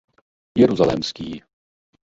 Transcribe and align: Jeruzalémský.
Jeruzalémský. 0.59 1.27